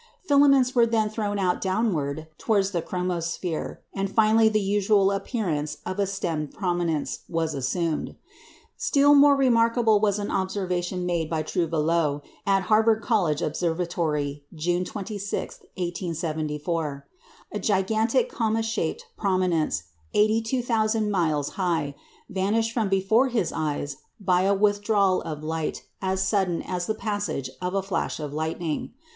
Filaments 0.27 0.73
were 0.73 0.87
then 0.87 1.09
thrown 1.11 1.37
out 1.37 1.61
downward 1.61 2.25
towards 2.39 2.71
the 2.71 2.81
chromosphere, 2.81 3.81
and 3.93 4.09
finally 4.11 4.49
the 4.49 4.59
usual 4.59 5.11
appearance 5.11 5.77
of 5.85 5.99
a 5.99 6.07
"stemmed 6.07 6.51
prominence" 6.51 7.19
was 7.29 7.53
assumed. 7.53 8.15
Still 8.75 9.13
more 9.13 9.35
remarkable 9.35 9.99
was 9.99 10.17
an 10.17 10.31
observation 10.31 11.05
made 11.05 11.29
by 11.29 11.43
Trouvelot 11.43 12.23
at 12.47 12.63
Harvard 12.63 13.03
College 13.03 13.43
Observatory, 13.43 14.43
June 14.55 14.83
26, 14.83 15.59
1874. 15.75 17.07
A 17.51 17.59
gigantic 17.59 18.27
comma 18.27 18.63
shaped 18.63 19.05
prominence, 19.19 19.83
82,000 20.15 21.11
miles 21.11 21.49
high, 21.49 21.93
vanished 22.27 22.71
from 22.71 22.89
before 22.89 23.27
his 23.27 23.53
eyes 23.53 23.97
by 24.19 24.41
a 24.41 24.55
withdrawal 24.55 25.21
of 25.21 25.43
light 25.43 25.83
as 26.01 26.23
sudden 26.27 26.63
as 26.63 26.87
the 26.87 26.95
passage 26.95 27.51
of 27.61 27.75
a 27.75 27.83
flash 27.83 28.19
of 28.19 28.33
lightning. 28.33 28.93